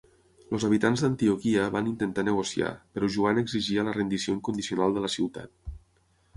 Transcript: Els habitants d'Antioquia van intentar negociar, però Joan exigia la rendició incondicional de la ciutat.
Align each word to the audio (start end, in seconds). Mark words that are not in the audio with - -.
Els 0.55 0.63
habitants 0.69 1.03
d'Antioquia 1.05 1.65
van 1.75 1.91
intentar 1.91 2.25
negociar, 2.29 2.71
però 2.97 3.11
Joan 3.17 3.43
exigia 3.43 3.87
la 3.91 3.95
rendició 4.01 4.37
incondicional 4.39 4.99
de 4.99 5.07
la 5.09 5.15
ciutat. 5.21 5.75